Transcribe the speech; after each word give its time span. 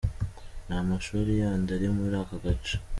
Nta 0.67 0.77
mashuri 0.89 1.31
yandi 1.41 1.69
ari 1.77 1.87
muri 1.95 2.15
aka 2.21 2.35
gace. 2.43 2.75